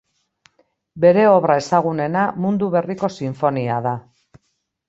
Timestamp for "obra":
1.33-1.57